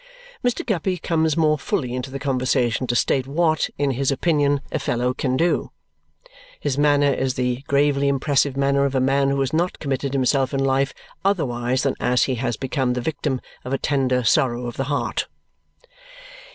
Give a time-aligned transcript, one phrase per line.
[0.43, 0.65] Mr.
[0.65, 5.13] Guppy comes more fully into the conversation to state what, in his opinion, a fellow
[5.13, 5.69] can do.
[6.59, 10.55] His manner is the gravely impressive manner of a man who has not committed himself
[10.55, 10.91] in life
[11.23, 15.27] otherwise than as he has become the victim of a tender sorrow of the heart.